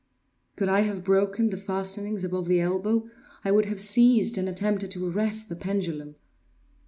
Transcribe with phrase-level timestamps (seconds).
[0.55, 3.07] Could I have broken the fastenings above the elbow,
[3.45, 6.15] I would have seized and attempted to arrest the pendulum.